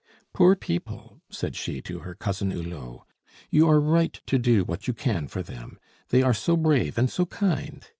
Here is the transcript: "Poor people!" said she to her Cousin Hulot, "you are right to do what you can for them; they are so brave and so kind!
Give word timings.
"Poor 0.33 0.55
people!" 0.55 1.21
said 1.29 1.55
she 1.55 1.79
to 1.79 1.99
her 1.99 2.15
Cousin 2.15 2.49
Hulot, 2.49 3.03
"you 3.51 3.69
are 3.69 3.79
right 3.79 4.19
to 4.25 4.39
do 4.39 4.63
what 4.63 4.87
you 4.87 4.95
can 4.95 5.27
for 5.27 5.43
them; 5.43 5.77
they 6.09 6.23
are 6.23 6.33
so 6.33 6.57
brave 6.57 6.97
and 6.97 7.07
so 7.07 7.27
kind! 7.27 7.87